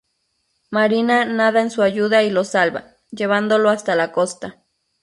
[0.71, 4.63] Marina nada en su ayuda y lo salva, llevándolo hasta la costa.